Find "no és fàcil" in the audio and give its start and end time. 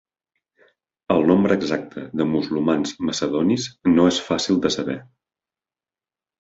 3.95-4.61